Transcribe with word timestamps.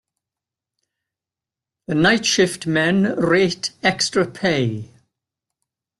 The 1.85 1.93
night 1.93 2.25
shift 2.25 2.65
men 2.65 3.03
rate 3.19 3.69
extra 3.83 4.25
pay. 4.25 4.89